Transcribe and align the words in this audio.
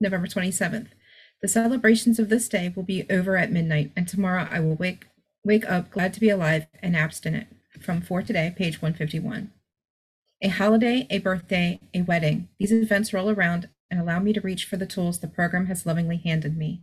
November 0.00 0.26
27th. 0.26 0.88
The 1.42 1.48
celebrations 1.48 2.18
of 2.18 2.30
this 2.30 2.48
day 2.48 2.72
will 2.74 2.82
be 2.82 3.06
over 3.10 3.36
at 3.36 3.52
midnight, 3.52 3.92
and 3.94 4.08
tomorrow 4.08 4.48
I 4.50 4.60
will 4.60 4.74
wake 4.74 5.06
wake 5.44 5.68
up 5.70 5.90
glad 5.90 6.12
to 6.14 6.20
be 6.20 6.28
alive 6.28 6.66
and 6.82 6.96
abstinent. 6.96 7.46
From 7.80 8.00
For 8.00 8.22
Today, 8.22 8.52
page 8.54 8.82
151. 8.82 9.52
A 10.42 10.48
holiday, 10.48 11.06
a 11.08 11.18
birthday, 11.18 11.80
a 11.94 12.02
wedding. 12.02 12.48
These 12.58 12.72
events 12.72 13.12
roll 13.12 13.30
around 13.30 13.68
and 13.90 14.00
allow 14.00 14.18
me 14.20 14.32
to 14.32 14.40
reach 14.40 14.64
for 14.64 14.76
the 14.76 14.86
tools 14.86 15.18
the 15.18 15.28
program 15.28 15.66
has 15.66 15.86
lovingly 15.86 16.18
handed 16.18 16.56
me. 16.56 16.82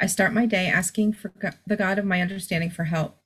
I 0.00 0.06
start 0.06 0.32
my 0.32 0.46
day 0.46 0.66
asking 0.66 1.14
for 1.14 1.32
the 1.66 1.76
God 1.76 1.98
of 1.98 2.04
my 2.04 2.20
understanding 2.20 2.70
for 2.70 2.84
help. 2.84 3.18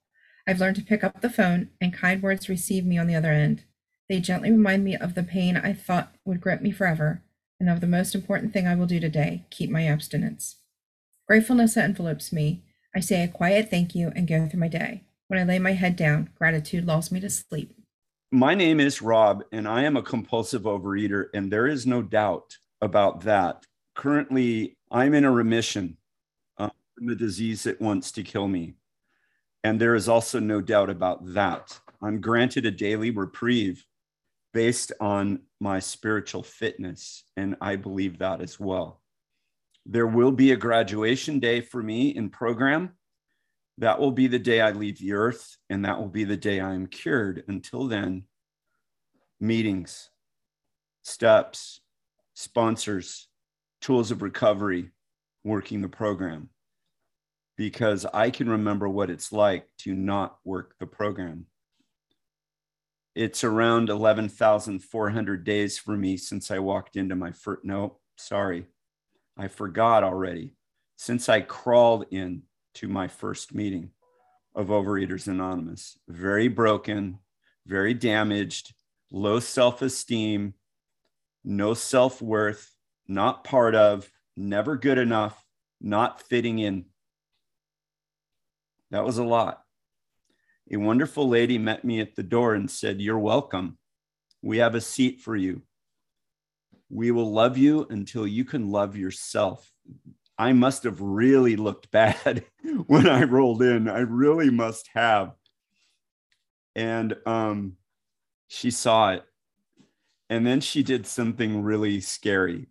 I've 0.47 0.59
learned 0.59 0.77
to 0.77 0.81
pick 0.81 1.03
up 1.03 1.21
the 1.21 1.29
phone, 1.29 1.69
and 1.79 1.93
kind 1.93 2.21
words 2.21 2.49
receive 2.49 2.85
me 2.85 2.97
on 2.97 3.07
the 3.07 3.15
other 3.15 3.31
end. 3.31 3.63
They 4.07 4.19
gently 4.19 4.51
remind 4.51 4.83
me 4.83 4.95
of 4.95 5.13
the 5.13 5.23
pain 5.23 5.55
I 5.57 5.73
thought 5.73 6.15
would 6.25 6.41
grip 6.41 6.61
me 6.61 6.71
forever, 6.71 7.21
and 7.59 7.69
of 7.69 7.81
the 7.81 7.87
most 7.87 8.15
important 8.15 8.53
thing 8.53 8.67
I 8.67 8.75
will 8.75 8.85
do 8.85 8.99
today 8.99 9.45
keep 9.49 9.69
my 9.69 9.85
abstinence. 9.85 10.57
Gratefulness 11.27 11.77
envelopes 11.77 12.31
me. 12.31 12.63
I 12.95 13.01
say 13.01 13.23
a 13.23 13.27
quiet 13.27 13.69
thank 13.69 13.93
you 13.93 14.11
and 14.15 14.27
go 14.27 14.47
through 14.47 14.59
my 14.59 14.67
day. 14.67 15.03
When 15.27 15.39
I 15.39 15.43
lay 15.43 15.59
my 15.59 15.73
head 15.73 15.95
down, 15.95 16.29
gratitude 16.35 16.85
lulls 16.85 17.11
me 17.11 17.19
to 17.19 17.29
sleep. 17.29 17.75
My 18.31 18.55
name 18.55 18.79
is 18.79 19.01
Rob, 19.01 19.43
and 19.51 19.67
I 19.67 19.83
am 19.83 19.97
a 19.97 20.01
compulsive 20.01 20.63
overeater, 20.63 21.25
and 21.33 21.51
there 21.51 21.67
is 21.67 21.85
no 21.85 22.01
doubt 22.01 22.57
about 22.81 23.21
that. 23.21 23.65
Currently, 23.95 24.77
I'm 24.91 25.13
in 25.13 25.25
a 25.25 25.31
remission 25.31 25.97
uh, 26.57 26.69
from 26.95 27.07
the 27.07 27.15
disease 27.15 27.63
that 27.63 27.81
wants 27.81 28.11
to 28.13 28.23
kill 28.23 28.47
me. 28.47 28.75
And 29.63 29.79
there 29.79 29.95
is 29.95 30.07
also 30.07 30.39
no 30.39 30.61
doubt 30.61 30.89
about 30.89 31.33
that. 31.33 31.79
I'm 32.01 32.21
granted 32.21 32.65
a 32.65 32.71
daily 32.71 33.11
reprieve 33.11 33.85
based 34.53 34.91
on 34.99 35.39
my 35.59 35.79
spiritual 35.79 36.43
fitness, 36.43 37.23
and 37.37 37.55
I 37.61 37.75
believe 37.75 38.19
that 38.19 38.41
as 38.41 38.59
well. 38.59 39.01
There 39.85 40.07
will 40.07 40.31
be 40.31 40.51
a 40.51 40.57
graduation 40.57 41.39
day 41.39 41.61
for 41.61 41.81
me 41.81 42.09
in 42.09 42.29
program. 42.29 42.91
That 43.77 43.99
will 43.99 44.11
be 44.11 44.27
the 44.27 44.39
day 44.39 44.61
I 44.61 44.71
leave 44.71 44.99
the 44.99 45.13
earth, 45.13 45.57
and 45.69 45.85
that 45.85 45.99
will 45.99 46.09
be 46.09 46.25
the 46.25 46.37
day 46.37 46.59
I 46.59 46.73
am 46.73 46.87
cured. 46.87 47.43
Until 47.47 47.87
then, 47.87 48.23
meetings, 49.39 50.09
steps, 51.03 51.79
sponsors, 52.33 53.27
tools 53.81 54.11
of 54.11 54.21
recovery, 54.21 54.91
working 55.43 55.81
the 55.81 55.89
program. 55.89 56.49
Because 57.55 58.05
I 58.13 58.29
can 58.29 58.49
remember 58.49 58.87
what 58.87 59.09
it's 59.09 59.31
like 59.31 59.67
to 59.79 59.93
not 59.93 60.37
work 60.43 60.75
the 60.79 60.87
program. 60.87 61.45
It's 63.19 63.43
around 63.43 63.89
11,400 63.89 65.43
days 65.43 65.77
for 65.77 65.97
me 65.97 66.15
since 66.15 66.51
I 66.51 66.59
walked 66.59 66.95
into 66.95 67.17
my 67.17 67.33
first. 67.33 67.65
No, 67.65 67.97
sorry, 68.15 68.65
I 69.35 69.49
forgot 69.49 70.05
already. 70.05 70.55
Since 70.95 71.27
I 71.27 71.41
crawled 71.41 72.05
in 72.11 72.43
to 72.75 72.87
my 72.87 73.09
first 73.09 73.53
meeting 73.53 73.89
of 74.55 74.67
Overeaters 74.67 75.27
Anonymous, 75.27 75.97
very 76.07 76.47
broken, 76.47 77.19
very 77.67 77.93
damaged, 77.93 78.73
low 79.11 79.41
self 79.41 79.81
esteem, 79.81 80.53
no 81.43 81.73
self 81.73 82.21
worth, 82.21 82.73
not 83.05 83.43
part 83.43 83.75
of, 83.75 84.09
never 84.37 84.77
good 84.77 84.97
enough, 84.97 85.43
not 85.81 86.21
fitting 86.21 86.59
in. 86.59 86.85
That 88.91 89.03
was 89.03 89.17
a 89.17 89.25
lot. 89.25 89.61
A 90.71 90.77
wonderful 90.77 91.27
lady 91.27 91.57
met 91.57 91.83
me 91.83 91.99
at 91.99 92.15
the 92.15 92.23
door 92.23 92.53
and 92.53 92.69
said, 92.69 93.01
You're 93.01 93.19
welcome. 93.19 93.77
We 94.41 94.57
have 94.59 94.75
a 94.75 94.81
seat 94.81 95.21
for 95.21 95.35
you. 95.35 95.63
We 96.89 97.11
will 97.11 97.31
love 97.31 97.57
you 97.57 97.85
until 97.89 98.25
you 98.25 98.45
can 98.45 98.69
love 98.69 98.95
yourself. 98.95 99.71
I 100.37 100.53
must 100.53 100.83
have 100.83 101.01
really 101.01 101.55
looked 101.55 101.91
bad 101.91 102.45
when 102.87 103.07
I 103.07 103.23
rolled 103.23 103.61
in. 103.61 103.89
I 103.89 103.99
really 103.99 104.49
must 104.49 104.89
have. 104.93 105.33
And 106.75 107.15
um, 107.25 107.77
she 108.47 108.71
saw 108.71 109.11
it 109.11 109.23
and 110.29 110.45
then 110.45 110.61
she 110.61 110.83
did 110.83 111.07
something 111.07 111.63
really 111.63 111.99
scary. 112.01 112.67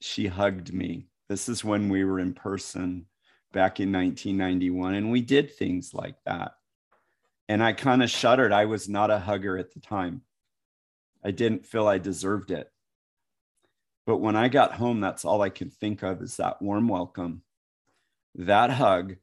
She 0.00 0.26
hugged 0.26 0.72
me. 0.72 1.06
This 1.28 1.48
is 1.48 1.64
when 1.64 1.88
we 1.88 2.04
were 2.04 2.18
in 2.18 2.34
person 2.34 3.06
back 3.52 3.80
in 3.80 3.92
1991, 3.92 4.94
and 4.94 5.10
we 5.10 5.20
did 5.20 5.54
things 5.54 5.94
like 5.94 6.16
that. 6.26 6.52
And 7.48 7.62
I 7.62 7.72
kind 7.72 8.02
of 8.02 8.10
shuddered. 8.10 8.52
I 8.52 8.64
was 8.64 8.88
not 8.88 9.10
a 9.10 9.18
hugger 9.18 9.56
at 9.56 9.72
the 9.72 9.80
time. 9.80 10.22
I 11.24 11.30
didn't 11.30 11.66
feel 11.66 11.86
I 11.86 11.98
deserved 11.98 12.50
it. 12.50 12.70
But 14.06 14.18
when 14.18 14.36
I 14.36 14.48
got 14.48 14.74
home, 14.74 15.00
that's 15.00 15.24
all 15.24 15.42
I 15.42 15.48
could 15.48 15.72
think 15.72 16.02
of 16.02 16.22
is 16.22 16.36
that 16.36 16.62
warm 16.62 16.88
welcome, 16.88 17.42
that 18.36 18.70
hug, 18.70 19.16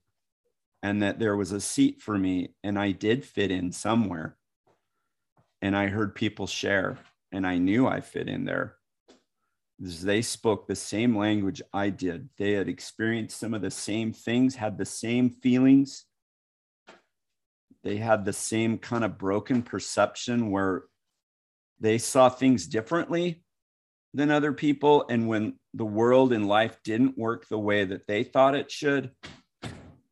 and 0.82 1.02
that 1.02 1.20
there 1.20 1.38
was 1.38 1.54
a 1.54 1.62
seat 1.62 2.02
for 2.02 2.18
me, 2.18 2.54
and 2.64 2.78
I 2.78 2.92
did 2.92 3.24
fit 3.24 3.52
in 3.52 3.72
somewhere. 3.72 4.36
And 5.62 5.78
I 5.78 5.88
heard 5.88 6.14
people 6.14 6.46
share 6.46 6.98
and 7.32 7.48
I 7.48 7.58
knew 7.58 7.88
I 7.88 8.02
fit 8.02 8.28
in 8.28 8.46
there. 8.46 8.76
They 9.80 10.22
spoke 10.22 10.68
the 10.68 10.76
same 10.76 11.18
language 11.18 11.62
I 11.74 11.90
did. 11.90 12.30
They 12.38 12.52
had 12.52 12.70
experienced 12.70 13.40
some 13.40 13.54
of 13.54 13.62
the 13.62 13.72
same 13.72 14.14
things, 14.14 14.56
had 14.56 14.78
the 14.78 14.86
same 14.86 15.30
feelings. 15.30 16.06
They 17.84 17.98
had 17.98 18.24
the 18.24 18.34
same 18.34 18.78
kind 18.78 19.04
of 19.04 19.18
broken 19.18 19.62
perception 19.62 20.52
where 20.52 20.84
they 21.80 21.98
saw 21.98 22.30
things 22.30 22.66
differently 22.66 23.44
than 24.14 24.32
other 24.32 24.54
people. 24.54 25.06
And 25.10 25.28
when 25.28 25.60
the 25.74 25.86
world 25.86 26.32
and 26.32 26.48
life 26.48 26.78
didn't 26.84 27.18
work 27.18 27.48
the 27.48 27.60
way 27.60 27.84
that 27.84 28.08
they 28.08 28.24
thought 28.24 28.56
it 28.56 28.72
should, 28.72 29.12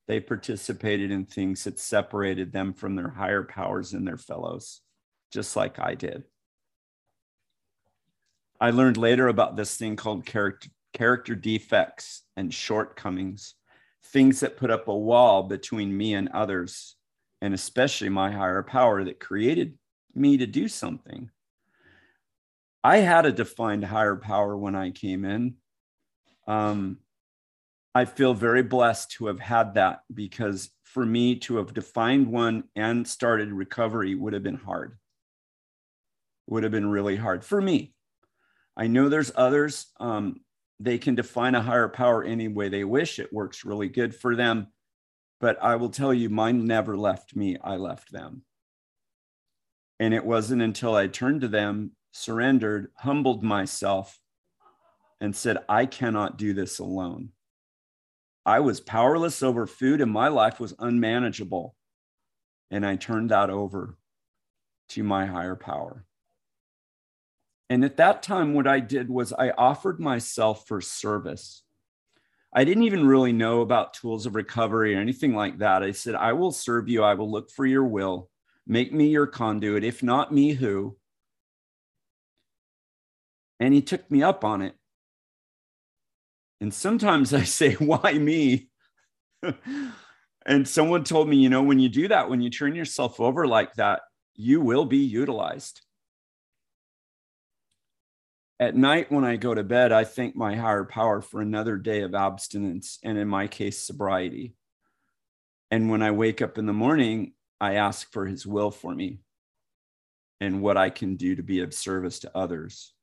they 0.07 0.19
participated 0.19 1.11
in 1.11 1.25
things 1.25 1.63
that 1.63 1.79
separated 1.79 2.51
them 2.51 2.73
from 2.73 2.95
their 2.95 3.09
higher 3.09 3.43
powers 3.43 3.93
and 3.93 4.05
their 4.05 4.17
fellows, 4.17 4.81
just 5.31 5.55
like 5.55 5.79
I 5.79 5.95
did. 5.95 6.23
I 8.59 8.71
learned 8.71 8.97
later 8.97 9.29
about 9.29 9.55
this 9.55 9.77
thing 9.77 9.95
called 9.95 10.25
character, 10.25 10.69
character 10.93 11.35
defects 11.35 12.23
and 12.35 12.53
shortcomings, 12.53 13.55
things 14.03 14.41
that 14.41 14.57
put 14.57 14.69
up 14.69 14.89
a 14.89 14.97
wall 14.97 15.43
between 15.43 15.95
me 15.95 16.13
and 16.13 16.27
others, 16.29 16.97
and 17.41 17.53
especially 17.53 18.09
my 18.09 18.31
higher 18.31 18.63
power 18.63 19.03
that 19.03 19.19
created 19.19 19.77
me 20.13 20.37
to 20.37 20.45
do 20.45 20.67
something. 20.67 21.29
I 22.83 22.97
had 22.97 23.25
a 23.25 23.31
defined 23.31 23.85
higher 23.85 24.15
power 24.15 24.57
when 24.57 24.75
I 24.75 24.91
came 24.91 25.25
in. 25.25 25.55
Um, 26.47 26.97
I 27.93 28.05
feel 28.05 28.33
very 28.33 28.63
blessed 28.63 29.11
to 29.11 29.27
have 29.27 29.39
had 29.39 29.75
that 29.75 30.01
because 30.13 30.69
for 30.83 31.05
me 31.05 31.35
to 31.39 31.57
have 31.57 31.73
defined 31.73 32.27
one 32.27 32.63
and 32.75 33.07
started 33.07 33.51
recovery 33.51 34.15
would 34.15 34.33
have 34.33 34.43
been 34.43 34.55
hard. 34.55 34.97
Would 36.47 36.63
have 36.63 36.71
been 36.71 36.89
really 36.89 37.15
hard 37.15 37.43
for 37.43 37.61
me. 37.61 37.93
I 38.75 38.87
know 38.87 39.09
there's 39.09 39.31
others. 39.35 39.87
Um, 39.99 40.41
they 40.79 40.97
can 40.97 41.15
define 41.15 41.55
a 41.55 41.61
higher 41.61 41.87
power 41.87 42.23
any 42.23 42.47
way 42.47 42.69
they 42.69 42.83
wish. 42.83 43.19
It 43.19 43.31
works 43.31 43.65
really 43.65 43.89
good 43.89 44.15
for 44.15 44.35
them. 44.35 44.67
But 45.41 45.61
I 45.61 45.75
will 45.75 45.89
tell 45.89 46.13
you, 46.13 46.29
mine 46.29 46.65
never 46.65 46.95
left 46.95 47.35
me, 47.35 47.57
I 47.61 47.75
left 47.75 48.11
them. 48.11 48.43
And 49.99 50.13
it 50.13 50.25
wasn't 50.25 50.61
until 50.61 50.95
I 50.95 51.07
turned 51.07 51.41
to 51.41 51.47
them, 51.47 51.91
surrendered, 52.11 52.91
humbled 52.97 53.43
myself, 53.43 54.19
and 55.19 55.35
said, 55.35 55.57
I 55.67 55.87
cannot 55.87 56.37
do 56.37 56.53
this 56.53 56.79
alone. 56.79 57.29
I 58.45 58.59
was 58.59 58.79
powerless 58.79 59.43
over 59.43 59.67
food 59.67 60.01
and 60.01 60.11
my 60.11 60.27
life 60.27 60.59
was 60.59 60.73
unmanageable. 60.79 61.75
And 62.71 62.85
I 62.85 62.95
turned 62.95 63.29
that 63.29 63.49
over 63.49 63.97
to 64.89 65.03
my 65.03 65.25
higher 65.25 65.55
power. 65.55 66.05
And 67.69 67.85
at 67.85 67.97
that 67.97 68.23
time, 68.23 68.53
what 68.53 68.67
I 68.67 68.79
did 68.79 69.09
was 69.09 69.31
I 69.33 69.51
offered 69.51 69.99
myself 69.99 70.67
for 70.67 70.81
service. 70.81 71.63
I 72.53 72.65
didn't 72.65 72.83
even 72.83 73.07
really 73.07 73.31
know 73.31 73.61
about 73.61 73.93
tools 73.93 74.25
of 74.25 74.35
recovery 74.35 74.95
or 74.95 74.99
anything 74.99 75.33
like 75.33 75.59
that. 75.59 75.83
I 75.83 75.91
said, 75.91 76.15
I 76.15 76.33
will 76.33 76.51
serve 76.51 76.89
you. 76.89 77.03
I 77.03 77.13
will 77.13 77.31
look 77.31 77.49
for 77.49 77.65
your 77.65 77.85
will. 77.85 78.29
Make 78.67 78.91
me 78.91 79.07
your 79.07 79.27
conduit. 79.27 79.83
If 79.83 80.03
not 80.03 80.33
me, 80.33 80.51
who? 80.51 80.97
And 83.59 83.73
he 83.73 83.81
took 83.81 84.09
me 84.11 84.21
up 84.21 84.43
on 84.43 84.61
it. 84.61 84.75
And 86.59 86.73
sometimes 86.73 87.33
I 87.33 87.43
say, 87.43 87.73
why 87.75 88.13
me? 88.13 88.69
and 90.45 90.67
someone 90.67 91.05
told 91.05 91.29
me, 91.29 91.37
you 91.37 91.49
know, 91.49 91.63
when 91.63 91.79
you 91.79 91.87
do 91.89 92.09
that, 92.09 92.29
when 92.29 92.41
you 92.41 92.49
turn 92.49 92.75
yourself 92.75 93.19
over 93.21 93.47
like 93.47 93.73
that, 93.75 94.01
you 94.35 94.59
will 94.59 94.85
be 94.85 94.97
utilized 94.97 95.81
at 98.61 98.75
night 98.75 99.11
when 99.11 99.25
I 99.25 99.37
go 99.37 99.55
to 99.55 99.63
bed, 99.63 99.91
I 99.91 100.03
thank 100.03 100.35
my 100.35 100.55
higher 100.55 100.83
power 100.83 101.19
for 101.19 101.41
another 101.41 101.77
day 101.77 102.03
of 102.03 102.13
abstinence 102.13 102.99
and, 103.03 103.17
in 103.17 103.27
my 103.27 103.47
case, 103.47 103.79
sobriety. 103.79 104.53
And 105.71 105.89
when 105.89 106.03
I 106.03 106.11
wake 106.11 106.43
up 106.43 106.59
in 106.59 106.67
the 106.67 106.73
morning, 106.73 107.33
I 107.59 107.75
ask 107.75 108.11
for 108.11 108.27
his 108.27 108.45
will 108.45 108.69
for 108.69 108.93
me 108.93 109.21
and 110.39 110.61
what 110.61 110.77
I 110.77 110.91
can 110.91 111.15
do 111.15 111.35
to 111.35 111.41
be 111.41 111.61
of 111.61 111.73
service 111.73 112.19
to 112.19 112.37
others. 112.37 112.93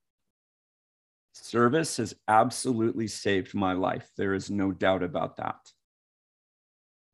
Service 1.33 1.97
has 1.97 2.15
absolutely 2.29 3.09
saved 3.09 3.53
my 3.53 3.73
life. 3.73 4.09
There 4.17 4.35
is 4.35 4.51
no 4.51 4.71
doubt 4.71 5.03
about 5.03 5.39
that. 5.39 5.73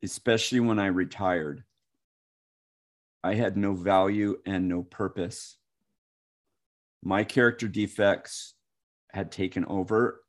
Especially 0.03 0.61
when 0.61 0.79
I 0.79 0.87
retired. 0.87 1.65
I 3.23 3.35
had 3.35 3.57
no 3.57 3.73
value 3.73 4.37
and 4.45 4.69
no 4.69 4.83
purpose. 4.83 5.57
My 7.05 7.23
character 7.23 7.69
defects 7.69 8.55
had 9.13 9.31
taken 9.31 9.67
over. 9.67 10.23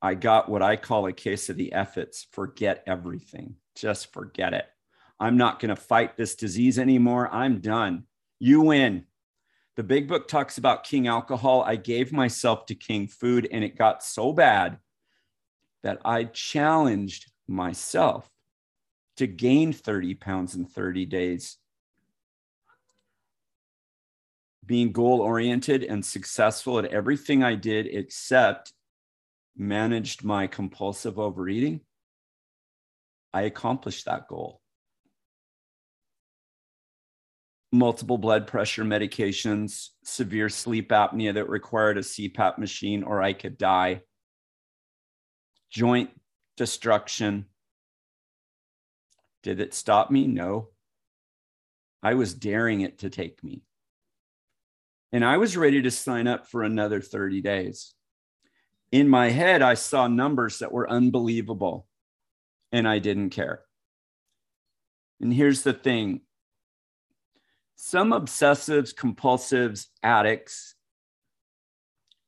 I 0.00 0.14
got 0.14 0.48
what 0.48 0.62
I 0.62 0.76
call 0.76 1.06
a 1.06 1.12
case 1.12 1.48
of 1.50 1.56
the 1.56 1.72
efforts 1.72 2.28
forget 2.30 2.84
everything, 2.86 3.56
just 3.74 4.12
forget 4.12 4.54
it. 4.54 4.66
I'm 5.18 5.36
not 5.36 5.58
going 5.58 5.74
to 5.74 5.80
fight 5.80 6.16
this 6.16 6.36
disease 6.36 6.78
anymore. 6.78 7.28
I'm 7.32 7.58
done. 7.58 8.04
You 8.38 8.60
win. 8.60 9.06
The 9.76 9.82
big 9.82 10.06
book 10.06 10.28
talks 10.28 10.58
about 10.58 10.84
king 10.84 11.08
alcohol. 11.08 11.62
I 11.62 11.76
gave 11.76 12.12
myself 12.12 12.66
to 12.66 12.74
king 12.74 13.08
food, 13.08 13.48
and 13.50 13.64
it 13.64 13.76
got 13.76 14.04
so 14.04 14.32
bad 14.32 14.78
that 15.82 16.00
I 16.04 16.24
challenged 16.24 17.32
myself 17.48 18.30
to 19.16 19.26
gain 19.26 19.72
30 19.72 20.14
pounds 20.14 20.54
in 20.54 20.66
30 20.66 21.06
days. 21.06 21.56
Being 24.66 24.92
goal 24.92 25.20
oriented 25.20 25.84
and 25.84 26.04
successful 26.04 26.78
at 26.78 26.86
everything 26.86 27.42
I 27.42 27.54
did, 27.54 27.86
except 27.86 28.72
managed 29.56 30.24
my 30.24 30.48
compulsive 30.48 31.18
overeating, 31.18 31.80
I 33.32 33.42
accomplished 33.42 34.06
that 34.06 34.28
goal 34.28 34.60
multiple 37.76 38.18
blood 38.18 38.46
pressure 38.46 38.84
medications, 38.84 39.90
severe 40.04 40.48
sleep 40.48 40.90
apnea 40.90 41.34
that 41.34 41.48
required 41.48 41.98
a 41.98 42.02
CPAP 42.02 42.58
machine, 42.58 43.02
or 43.02 43.22
I 43.22 43.32
could 43.32 43.58
die, 43.58 44.02
joint 45.70 46.10
destruction. 46.56 47.46
Did 49.42 49.60
it 49.60 49.74
stop 49.74 50.10
me? 50.10 50.26
No. 50.26 50.70
I 52.02 52.14
was 52.14 52.34
daring 52.34 52.80
it 52.80 53.00
to 53.00 53.10
take 53.10 53.42
me. 53.42 53.62
And 55.16 55.24
I 55.24 55.38
was 55.38 55.56
ready 55.56 55.80
to 55.80 55.90
sign 55.90 56.26
up 56.26 56.46
for 56.46 56.62
another 56.62 57.00
30 57.00 57.40
days. 57.40 57.94
In 58.92 59.08
my 59.08 59.30
head, 59.30 59.62
I 59.62 59.72
saw 59.72 60.08
numbers 60.08 60.58
that 60.58 60.72
were 60.72 60.90
unbelievable, 60.90 61.86
and 62.70 62.86
I 62.86 62.98
didn't 62.98 63.30
care. 63.30 63.62
And 65.18 65.32
here's 65.32 65.62
the 65.62 65.72
thing 65.72 66.20
some 67.76 68.10
obsessives, 68.10 68.94
compulsives, 68.94 69.86
addicts 70.02 70.74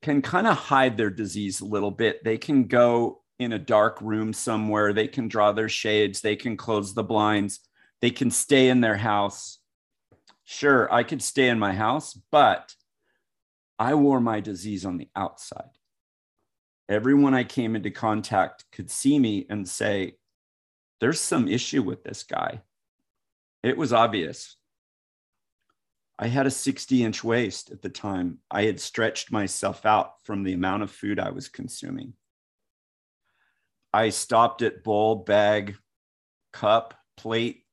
can 0.01 0.23
kind 0.23 0.47
of 0.47 0.57
hide 0.57 0.97
their 0.97 1.11
disease 1.11 1.61
a 1.61 1.65
little 1.65 1.91
bit. 1.91 2.23
They 2.23 2.39
can 2.39 2.63
go 2.63 3.21
in 3.37 3.53
a 3.53 3.59
dark 3.59 4.01
room 4.01 4.33
somewhere, 4.33 4.93
they 4.93 5.07
can 5.07 5.27
draw 5.27 5.51
their 5.51 5.69
shades, 5.69 6.21
they 6.21 6.35
can 6.35 6.57
close 6.57 6.95
the 6.95 7.03
blinds, 7.03 7.59
they 8.01 8.09
can 8.09 8.31
stay 8.31 8.67
in 8.67 8.81
their 8.81 8.97
house. 8.97 9.59
Sure, 10.43 10.91
I 10.91 11.03
could 11.03 11.21
stay 11.21 11.49
in 11.49 11.59
my 11.59 11.73
house, 11.73 12.19
but 12.31 12.73
I 13.79 13.95
wore 13.95 14.19
my 14.19 14.41
disease 14.41 14.85
on 14.85 14.97
the 14.97 15.07
outside. 15.15 15.71
Everyone 16.89 17.33
I 17.33 17.45
came 17.45 17.77
into 17.77 17.91
contact 17.91 18.65
could 18.73 18.91
see 18.91 19.17
me 19.17 19.45
and 19.49 19.67
say, 19.67 20.17
There's 20.99 21.19
some 21.19 21.47
issue 21.47 21.81
with 21.81 22.03
this 22.03 22.23
guy. 22.23 22.61
It 23.63 23.77
was 23.77 23.93
obvious. 23.93 24.57
I 26.17 26.27
had 26.27 26.45
a 26.45 26.51
60 26.51 27.03
inch 27.03 27.23
waist 27.23 27.71
at 27.71 27.81
the 27.81 27.89
time. 27.89 28.39
I 28.51 28.63
had 28.63 28.81
stretched 28.81 29.31
myself 29.31 29.85
out 29.85 30.21
from 30.25 30.43
the 30.43 30.53
amount 30.53 30.83
of 30.83 30.91
food 30.91 31.17
I 31.17 31.29
was 31.29 31.47
consuming. 31.47 32.13
I 33.93 34.09
stopped 34.09 34.61
at 34.61 34.83
bowl, 34.83 35.15
bag, 35.15 35.77
cup, 36.51 36.93
plate, 37.15 37.63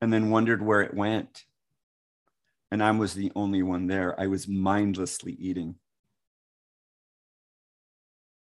and 0.00 0.12
then 0.12 0.30
wondered 0.30 0.60
where 0.60 0.82
it 0.82 0.94
went. 0.94 1.44
And 2.72 2.82
I 2.82 2.90
was 2.90 3.12
the 3.12 3.30
only 3.36 3.62
one 3.62 3.86
there. 3.86 4.18
I 4.18 4.28
was 4.28 4.48
mindlessly 4.48 5.32
eating. 5.32 5.74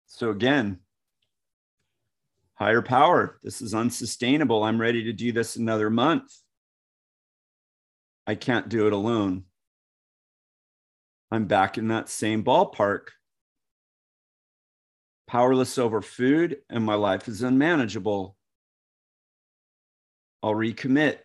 So, 0.08 0.28
again, 0.28 0.80
higher 2.52 2.82
power. 2.82 3.40
This 3.42 3.62
is 3.62 3.72
unsustainable. 3.72 4.62
I'm 4.62 4.78
ready 4.78 5.04
to 5.04 5.14
do 5.14 5.32
this 5.32 5.56
another 5.56 5.88
month. 5.88 6.30
I 8.26 8.34
can't 8.34 8.68
do 8.68 8.86
it 8.86 8.92
alone. 8.92 9.44
I'm 11.30 11.46
back 11.46 11.78
in 11.78 11.88
that 11.88 12.10
same 12.10 12.44
ballpark. 12.44 13.08
Powerless 15.28 15.78
over 15.78 16.02
food, 16.02 16.58
and 16.68 16.84
my 16.84 16.94
life 16.94 17.26
is 17.26 17.40
unmanageable. 17.40 18.36
I'll 20.42 20.52
recommit. 20.52 21.20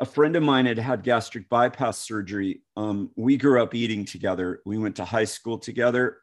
A 0.00 0.06
friend 0.06 0.34
of 0.34 0.42
mine 0.42 0.66
had 0.66 0.78
had 0.78 1.02
gastric 1.02 1.48
bypass 1.48 1.98
surgery. 1.98 2.62
Um, 2.76 3.10
we 3.16 3.36
grew 3.36 3.62
up 3.62 3.74
eating 3.74 4.04
together. 4.04 4.60
We 4.66 4.78
went 4.78 4.96
to 4.96 5.04
high 5.04 5.24
school 5.24 5.58
together. 5.58 6.18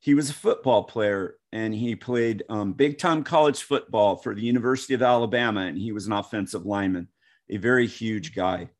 He 0.00 0.14
was 0.14 0.30
a 0.30 0.34
football 0.34 0.84
player 0.84 1.36
and 1.52 1.74
he 1.74 1.94
played 1.94 2.42
um, 2.48 2.72
big 2.72 2.98
time 2.98 3.22
college 3.22 3.62
football 3.62 4.16
for 4.16 4.34
the 4.34 4.42
University 4.42 4.94
of 4.94 5.02
Alabama, 5.02 5.60
and 5.60 5.76
he 5.76 5.92
was 5.92 6.06
an 6.06 6.12
offensive 6.12 6.64
lineman 6.64 7.08
a 7.50 7.56
very 7.56 7.86
huge 7.86 8.34
guy. 8.34 8.70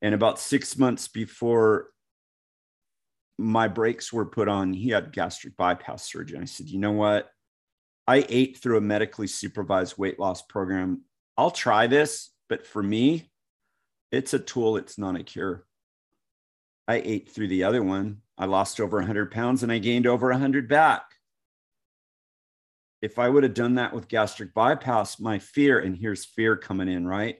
And 0.00 0.14
about 0.14 0.38
six 0.38 0.78
months 0.78 1.08
before 1.08 1.88
my 3.38 3.68
brakes 3.68 4.12
were 4.12 4.26
put 4.26 4.48
on, 4.48 4.72
he 4.72 4.90
had 4.90 5.12
gastric 5.12 5.56
bypass 5.56 6.10
surgery. 6.10 6.36
And 6.36 6.44
I 6.44 6.46
said, 6.46 6.68
you 6.68 6.78
know 6.78 6.92
what? 6.92 7.30
I 8.06 8.24
ate 8.28 8.58
through 8.58 8.78
a 8.78 8.80
medically 8.80 9.26
supervised 9.26 9.98
weight 9.98 10.18
loss 10.18 10.42
program. 10.42 11.02
I'll 11.42 11.50
try 11.50 11.88
this, 11.88 12.30
but 12.48 12.64
for 12.64 12.80
me, 12.80 13.28
it's 14.12 14.32
a 14.32 14.38
tool, 14.38 14.76
it's 14.76 14.96
not 14.96 15.18
a 15.18 15.24
cure. 15.24 15.66
I 16.86 17.02
ate 17.04 17.30
through 17.30 17.48
the 17.48 17.64
other 17.64 17.82
one. 17.82 18.18
I 18.38 18.44
lost 18.44 18.78
over 18.78 18.98
100 18.98 19.32
pounds 19.32 19.64
and 19.64 19.72
I 19.72 19.78
gained 19.78 20.06
over 20.06 20.28
100 20.30 20.68
back 20.68 21.02
if 23.00 23.18
I 23.18 23.28
would 23.28 23.42
have 23.42 23.54
done 23.54 23.74
that 23.74 23.92
with 23.92 24.06
gastric 24.06 24.54
bypass, 24.54 25.18
my 25.18 25.40
fear, 25.40 25.80
and 25.80 25.96
here's 25.96 26.24
fear 26.24 26.56
coming 26.56 26.88
in, 26.88 27.08
right? 27.08 27.38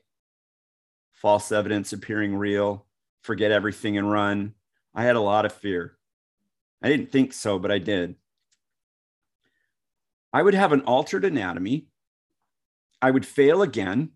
False 1.12 1.52
evidence 1.52 1.92
appearing 1.92 2.34
real, 2.34 2.88
forget 3.22 3.52
everything 3.52 3.96
and 3.96 4.10
run. 4.10 4.54
I 4.96 5.04
had 5.04 5.14
a 5.14 5.20
lot 5.20 5.46
of 5.46 5.52
fear. 5.52 5.96
I 6.82 6.88
didn't 6.88 7.12
think 7.12 7.32
so, 7.32 7.60
but 7.60 7.70
I 7.70 7.78
did. 7.78 8.16
I 10.32 10.42
would 10.42 10.54
have 10.54 10.72
an 10.72 10.80
altered 10.80 11.24
anatomy. 11.24 11.86
I 13.02 13.10
would 13.10 13.26
fail 13.26 13.62
again. 13.62 14.10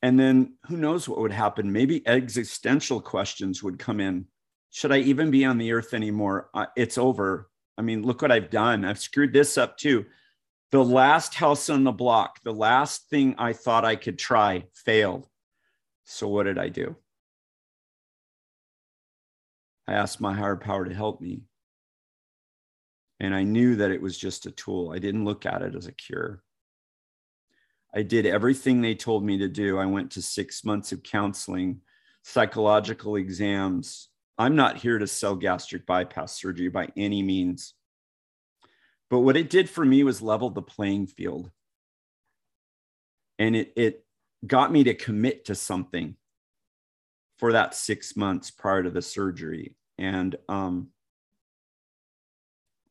And 0.00 0.18
then 0.18 0.54
who 0.66 0.76
knows 0.76 1.08
what 1.08 1.18
would 1.18 1.32
happen? 1.32 1.72
Maybe 1.72 2.06
existential 2.06 3.00
questions 3.00 3.64
would 3.64 3.80
come 3.80 3.98
in. 3.98 4.26
Should 4.70 4.92
I 4.92 4.98
even 4.98 5.32
be 5.32 5.44
on 5.44 5.58
the 5.58 5.72
earth 5.72 5.92
anymore? 5.92 6.50
Uh, 6.54 6.66
it's 6.76 6.96
over. 6.96 7.50
I 7.76 7.82
mean, 7.82 8.04
look 8.04 8.22
what 8.22 8.30
I've 8.30 8.50
done. 8.50 8.84
I've 8.84 9.00
screwed 9.00 9.32
this 9.32 9.58
up 9.58 9.76
too. 9.76 10.06
The 10.70 10.84
last 10.84 11.34
house 11.34 11.68
on 11.68 11.82
the 11.82 11.92
block, 11.92 12.40
the 12.44 12.52
last 12.52 13.08
thing 13.10 13.34
I 13.38 13.54
thought 13.54 13.84
I 13.84 13.96
could 13.96 14.18
try 14.18 14.64
failed. 14.72 15.26
So 16.04 16.28
what 16.28 16.44
did 16.44 16.58
I 16.58 16.68
do? 16.68 16.94
I 19.88 19.94
asked 19.94 20.20
my 20.20 20.34
higher 20.34 20.56
power 20.56 20.84
to 20.84 20.94
help 20.94 21.20
me. 21.20 21.40
And 23.18 23.34
I 23.34 23.42
knew 23.42 23.76
that 23.76 23.90
it 23.90 24.02
was 24.02 24.16
just 24.16 24.46
a 24.46 24.50
tool. 24.52 24.92
I 24.94 24.98
didn't 24.98 25.24
look 25.24 25.44
at 25.44 25.62
it 25.62 25.74
as 25.74 25.86
a 25.86 25.92
cure. 25.92 26.42
I 27.94 28.02
did 28.02 28.26
everything 28.26 28.80
they 28.80 28.94
told 28.94 29.24
me 29.24 29.38
to 29.38 29.48
do. 29.48 29.78
I 29.78 29.86
went 29.86 30.12
to 30.12 30.22
six 30.22 30.64
months 30.64 30.92
of 30.92 31.02
counseling, 31.02 31.80
psychological 32.22 33.16
exams, 33.16 34.08
I'm 34.38 34.54
not 34.54 34.76
here 34.76 34.98
to 34.98 35.06
sell 35.06 35.34
gastric 35.34 35.84
bypass 35.84 36.40
surgery 36.40 36.68
by 36.68 36.88
any 36.96 37.22
means. 37.22 37.74
But 39.10 39.20
what 39.20 39.36
it 39.36 39.50
did 39.50 39.68
for 39.68 39.84
me 39.84 40.04
was 40.04 40.22
level 40.22 40.50
the 40.50 40.62
playing 40.62 41.08
field. 41.08 41.50
And 43.38 43.56
it, 43.56 43.72
it 43.76 44.04
got 44.46 44.70
me 44.70 44.84
to 44.84 44.94
commit 44.94 45.46
to 45.46 45.54
something 45.56 46.14
for 47.38 47.52
that 47.52 47.74
six 47.74 48.16
months 48.16 48.50
prior 48.50 48.84
to 48.84 48.90
the 48.90 49.02
surgery. 49.02 49.74
And 49.96 50.36
um, 50.48 50.88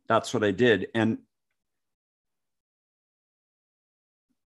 that's 0.09 0.33
what 0.33 0.43
I 0.43 0.51
did. 0.51 0.87
And 0.93 1.19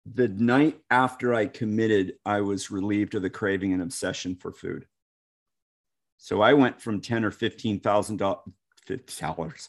the 0.07 0.29
night 0.29 0.81
after 0.91 1.35
I 1.35 1.47
committed, 1.47 2.15
I 2.25 2.41
was 2.41 2.71
relieved 2.71 3.15
of 3.15 3.23
the 3.23 3.31
craving 3.31 3.73
and 3.73 3.83
obsession 3.83 4.37
for 4.37 4.53
food. 4.53 4.87
So 6.19 6.41
I 6.43 6.53
went 6.53 6.81
from 6.81 7.01
10 7.01 7.25
or 7.25 7.31
15,000 7.31 8.17
dollars, 8.17 9.69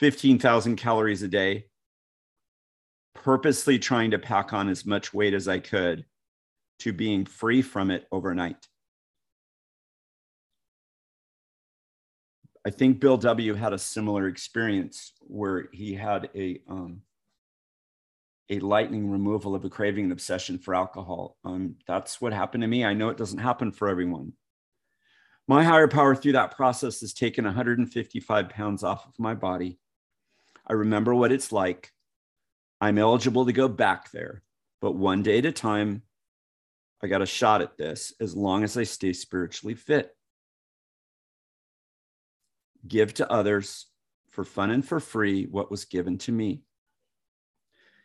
15,000 0.00 0.76
calories 0.76 1.22
a 1.22 1.28
day, 1.28 1.66
purposely 3.14 3.78
trying 3.78 4.10
to 4.10 4.18
pack 4.18 4.52
on 4.52 4.68
as 4.68 4.84
much 4.84 5.14
weight 5.14 5.34
as 5.34 5.48
I 5.48 5.58
could 5.58 6.04
to 6.80 6.92
being 6.92 7.24
free 7.24 7.62
from 7.62 7.90
it 7.90 8.06
overnight. 8.10 8.68
I 12.66 12.70
think 12.70 12.98
Bill 12.98 13.18
W 13.18 13.54
had 13.54 13.72
a 13.72 13.78
similar 13.78 14.26
experience 14.26 15.12
where 15.20 15.68
he 15.72 15.94
had 15.94 16.30
a 16.34 16.60
um, 16.68 17.02
a 18.50 18.58
lightning 18.58 19.10
removal 19.10 19.54
of 19.54 19.64
a 19.64 19.70
craving 19.70 20.04
and 20.04 20.12
obsession 20.12 20.58
for 20.58 20.74
alcohol. 20.74 21.36
Um, 21.44 21.76
that's 21.86 22.20
what 22.20 22.32
happened 22.32 22.62
to 22.62 22.68
me. 22.68 22.84
I 22.84 22.94
know 22.94 23.08
it 23.08 23.16
doesn't 23.16 23.38
happen 23.38 23.72
for 23.72 23.88
everyone. 23.88 24.34
My 25.46 25.62
higher 25.62 25.88
power 25.88 26.14
through 26.14 26.32
that 26.32 26.56
process 26.56 27.00
has 27.00 27.12
taken 27.12 27.44
155 27.44 28.48
pounds 28.48 28.82
off 28.82 29.06
of 29.06 29.18
my 29.18 29.34
body. 29.34 29.78
I 30.66 30.74
remember 30.74 31.14
what 31.14 31.32
it's 31.32 31.52
like. 31.52 31.90
I'm 32.80 32.98
eligible 32.98 33.46
to 33.46 33.52
go 33.52 33.68
back 33.68 34.10
there, 34.10 34.42
but 34.80 34.92
one 34.92 35.22
day 35.22 35.38
at 35.38 35.46
a 35.46 35.52
time, 35.52 36.02
I 37.02 37.06
got 37.06 37.22
a 37.22 37.26
shot 37.26 37.60
at 37.60 37.76
this 37.76 38.14
as 38.20 38.34
long 38.34 38.64
as 38.64 38.76
I 38.76 38.84
stay 38.84 39.12
spiritually 39.12 39.74
fit. 39.74 40.14
Give 42.86 43.12
to 43.14 43.30
others 43.30 43.86
for 44.30 44.44
fun 44.44 44.70
and 44.70 44.86
for 44.86 45.00
free 45.00 45.44
what 45.44 45.70
was 45.70 45.84
given 45.84 46.18
to 46.18 46.32
me. 46.32 46.62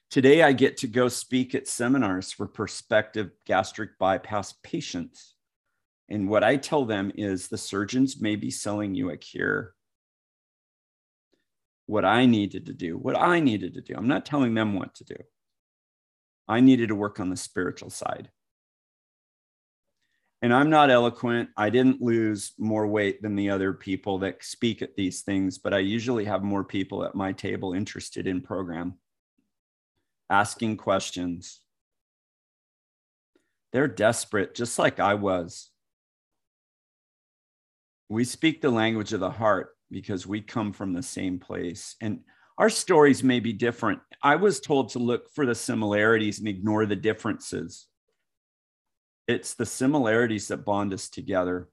Today, 0.09 0.41
I 0.41 0.53
get 0.53 0.77
to 0.77 0.87
go 0.87 1.07
speak 1.07 1.53
at 1.53 1.67
seminars 1.67 2.31
for 2.31 2.47
prospective 2.47 3.29
gastric 3.45 3.99
bypass 3.99 4.55
patients. 4.63 5.35
And 6.09 6.27
what 6.27 6.43
I 6.43 6.57
tell 6.57 6.85
them 6.85 7.11
is 7.13 7.47
the 7.47 7.59
surgeons 7.59 8.19
may 8.19 8.35
be 8.35 8.49
selling 8.49 8.95
you 8.95 9.11
a 9.11 9.17
cure. 9.17 9.75
What 11.85 12.05
I 12.05 12.25
needed 12.25 12.65
to 12.65 12.73
do, 12.73 12.97
what 12.97 13.15
I 13.15 13.39
needed 13.39 13.75
to 13.75 13.81
do, 13.81 13.93
I'm 13.95 14.07
not 14.07 14.25
telling 14.25 14.55
them 14.55 14.73
what 14.73 14.95
to 14.95 15.03
do. 15.03 15.15
I 16.47 16.59
needed 16.59 16.87
to 16.87 16.95
work 16.95 17.19
on 17.19 17.29
the 17.29 17.37
spiritual 17.37 17.91
side. 17.91 18.31
And 20.41 20.51
I'm 20.51 20.71
not 20.71 20.89
eloquent. 20.89 21.49
I 21.55 21.69
didn't 21.69 22.01
lose 22.01 22.53
more 22.57 22.87
weight 22.87 23.21
than 23.21 23.35
the 23.35 23.51
other 23.51 23.73
people 23.73 24.17
that 24.19 24.43
speak 24.43 24.81
at 24.81 24.95
these 24.95 25.21
things, 25.21 25.59
but 25.59 25.73
I 25.73 25.79
usually 25.79 26.25
have 26.25 26.41
more 26.41 26.63
people 26.63 27.03
at 27.03 27.13
my 27.13 27.31
table 27.31 27.73
interested 27.73 28.25
in 28.25 28.41
program, 28.41 28.95
asking 30.29 30.77
questions. 30.77 31.59
They're 33.71 33.87
desperate, 33.87 34.55
just 34.55 34.79
like 34.79 34.99
I 34.99 35.15
was. 35.15 35.69
We 38.09 38.23
speak 38.23 38.61
the 38.61 38.71
language 38.71 39.13
of 39.13 39.19
the 39.19 39.29
heart 39.29 39.69
because 39.91 40.25
we 40.25 40.41
come 40.41 40.73
from 40.73 40.93
the 40.93 41.03
same 41.03 41.39
place. 41.39 41.95
And 42.01 42.21
our 42.57 42.69
stories 42.69 43.23
may 43.23 43.39
be 43.39 43.53
different. 43.53 43.99
I 44.23 44.35
was 44.35 44.59
told 44.59 44.89
to 44.89 44.99
look 44.99 45.29
for 45.33 45.45
the 45.45 45.55
similarities 45.55 46.39
and 46.39 46.47
ignore 46.47 46.85
the 46.85 46.95
differences. 46.95 47.87
It's 49.27 49.53
the 49.53 49.65
similarities 49.65 50.47
that 50.47 50.65
bond 50.65 50.93
us 50.93 51.07
together. 51.07 51.69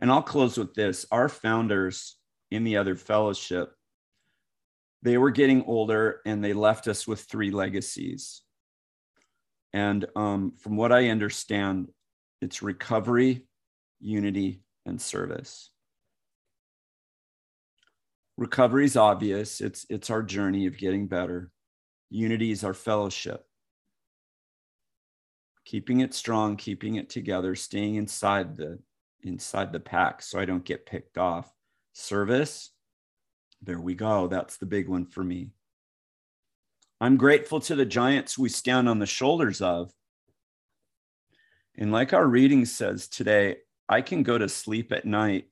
And 0.00 0.10
i'll 0.10 0.22
close 0.22 0.58
with 0.58 0.74
this. 0.74 1.06
Our 1.12 1.28
founders 1.28 2.16
in 2.50 2.64
the 2.64 2.76
other 2.76 2.96
fellowship 2.96 3.72
they 5.04 5.18
were 5.18 5.30
getting 5.30 5.62
older 5.66 6.20
and 6.26 6.42
they 6.42 6.52
left 6.52 6.88
us 6.88 7.06
with 7.06 7.20
three 7.20 7.52
legacies 7.52 8.42
and 9.72 10.06
um, 10.16 10.52
from 10.58 10.76
what 10.76 10.92
i 10.92 11.08
understand 11.08 11.88
it's 12.40 12.62
recovery 12.62 13.46
unity 14.04 14.60
and 14.86 15.00
service. 15.00 15.70
Recovery 18.36 18.84
is 18.84 18.96
obvious. 18.96 19.60
It's, 19.60 19.86
it's 19.88 20.10
our 20.10 20.22
journey 20.22 20.66
of 20.66 20.76
getting 20.76 21.06
better. 21.06 21.50
Unity 22.10 22.50
is 22.50 22.64
our 22.64 22.74
fellowship. 22.74 23.44
Keeping 25.64 26.00
it 26.00 26.12
strong, 26.12 26.56
keeping 26.56 26.96
it 26.96 27.08
together, 27.08 27.54
staying 27.54 27.94
inside 27.94 28.56
the 28.56 28.78
inside 29.22 29.72
the 29.72 29.80
pack 29.80 30.20
so 30.20 30.38
I 30.38 30.44
don't 30.44 30.64
get 30.64 30.84
picked 30.84 31.16
off. 31.16 31.50
Service, 31.94 32.70
there 33.64 33.80
we 33.80 33.94
go. 33.94 34.26
That's 34.26 34.56
the 34.56 34.66
big 34.66 34.88
one 34.88 35.06
for 35.06 35.24
me. 35.24 35.50
I'm 37.00 37.16
grateful 37.16 37.60
to 37.60 37.74
the 37.74 37.84
giants 37.84 38.38
we 38.38 38.48
stand 38.48 38.88
on 38.88 38.98
the 38.98 39.06
shoulders 39.06 39.60
of. 39.60 39.92
And 41.76 41.90
like 41.90 42.12
our 42.12 42.26
reading 42.26 42.64
says 42.66 43.08
today, 43.08 43.56
I 43.88 44.00
can 44.00 44.22
go 44.22 44.38
to 44.38 44.48
sleep 44.48 44.92
at 44.92 45.04
night 45.04 45.48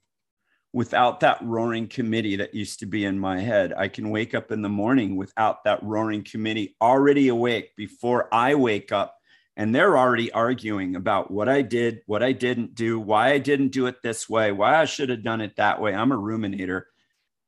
without 0.73 1.21
that 1.21 1.38
roaring 1.42 1.87
committee 1.87 2.37
that 2.37 2.54
used 2.54 2.81
to 2.81 2.87
be 2.87 3.04
in 3.04 3.19
my 3.19 3.40
head. 3.40 3.75
I 3.76 3.88
can 3.88 4.09
wake 4.11 4.35
up 4.35 4.52
in 4.52 4.62
the 4.62 4.69
morning 4.69 5.16
without 5.16 5.64
that 5.64 5.83
roaring 5.83 6.23
committee 6.23 6.76
already 6.81 7.28
awake 7.28 7.76
before 7.76 8.33
I 8.33 8.54
wake 8.54 8.92
up. 8.92 9.16
And 9.54 9.75
they're 9.75 9.99
already 9.99 10.33
arguing 10.33 10.97
about 10.97 11.31
what 11.31 11.47
I 11.47 11.61
did, 11.61 12.00
what 12.07 12.23
I 12.23 12.33
didn't 12.33 12.75
do, 12.75 12.99
why 12.99 13.33
I 13.33 13.38
didn't 13.38 13.69
do 13.69 13.87
it 13.87 14.02
this 14.02 14.26
way, 14.26 14.50
why 14.50 14.81
I 14.81 14.87
should 14.87 15.11
have 15.11 15.23
done 15.23 15.42
it 15.42 15.57
that 15.57 15.78
way. 15.78 15.95
I'm 15.95 16.12
a 16.12 16.16
ruminator. 16.16 16.85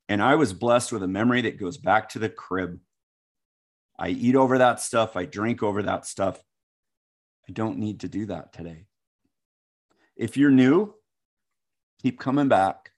And 0.09 0.23
I 0.23 0.35
was 0.35 0.53
blessed 0.53 0.93
with 0.93 1.03
a 1.03 1.09
memory 1.09 1.43
that 1.43 1.59
goes 1.59 1.79
back 1.79 2.11
to 2.11 2.19
the 2.19 2.29
crib. 2.29 2.79
I 3.99 4.09
eat 4.09 4.37
over 4.37 4.59
that 4.59 4.81
stuff, 4.81 5.17
I 5.17 5.25
drink 5.25 5.63
over 5.63 5.83
that 5.85 6.07
stuff. 6.07 6.43
I 7.49 7.53
don't 7.53 7.79
need 7.79 8.01
to 8.01 8.09
do 8.09 8.27
that 8.27 8.53
today. 8.53 8.87
If 10.17 10.37
you're 10.37 10.51
new, 10.51 10.95
keep 12.03 12.19
coming 12.19 12.49
back. 12.49 12.91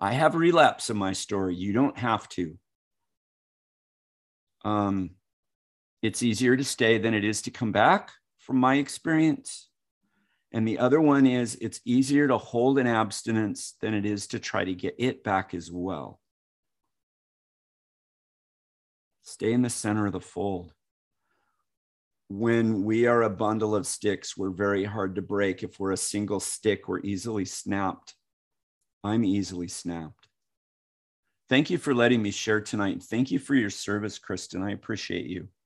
I 0.00 0.12
have 0.12 0.34
a 0.34 0.38
relapse 0.38 0.90
in 0.90 0.96
my 0.96 1.12
story. 1.12 1.56
You 1.56 1.72
don't 1.72 1.98
have 1.98 2.28
to. 2.30 2.56
Um, 4.64 5.10
it's 6.02 6.22
easier 6.22 6.56
to 6.56 6.64
stay 6.64 6.98
than 6.98 7.14
it 7.14 7.24
is 7.24 7.42
to 7.42 7.50
come 7.50 7.72
back, 7.72 8.12
from 8.38 8.58
my 8.58 8.76
experience. 8.76 9.68
And 10.52 10.66
the 10.66 10.78
other 10.78 11.00
one 11.00 11.26
is 11.26 11.56
it's 11.60 11.80
easier 11.84 12.28
to 12.28 12.38
hold 12.38 12.78
an 12.78 12.86
abstinence 12.86 13.74
than 13.80 13.94
it 13.94 14.06
is 14.06 14.28
to 14.28 14.38
try 14.38 14.64
to 14.64 14.74
get 14.74 14.94
it 14.98 15.24
back 15.24 15.54
as 15.54 15.70
well. 15.70 16.20
Stay 19.38 19.52
in 19.52 19.62
the 19.62 19.70
center 19.70 20.06
of 20.06 20.12
the 20.12 20.20
fold 20.20 20.72
when 22.28 22.84
we 22.84 23.06
are 23.06 23.22
a 23.22 23.30
bundle 23.30 23.74
of 23.74 23.86
sticks, 23.86 24.36
we're 24.36 24.50
very 24.50 24.84
hard 24.84 25.14
to 25.14 25.22
break. 25.22 25.62
If 25.62 25.80
we're 25.80 25.92
a 25.92 25.96
single 25.96 26.40
stick, 26.40 26.86
we're 26.86 27.00
easily 27.00 27.46
snapped. 27.46 28.14
I'm 29.02 29.24
easily 29.24 29.68
snapped. 29.68 30.28
Thank 31.48 31.70
you 31.70 31.78
for 31.78 31.94
letting 31.94 32.22
me 32.22 32.30
share 32.30 32.60
tonight. 32.60 33.02
Thank 33.02 33.30
you 33.30 33.38
for 33.38 33.54
your 33.54 33.70
service, 33.70 34.18
Kristen. 34.18 34.62
I 34.62 34.72
appreciate 34.72 35.26
you. 35.26 35.48